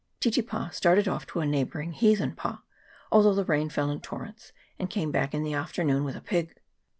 [0.19, 2.63] Titipa started off to a neighbouring Heathen pa,
[3.11, 6.55] although the rain fell in torrents, and came back in the afternoon with a pig.